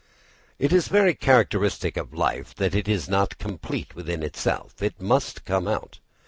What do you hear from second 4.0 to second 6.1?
itself; it must come out.